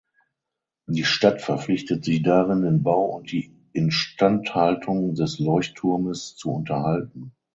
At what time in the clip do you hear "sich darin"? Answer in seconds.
2.05-2.63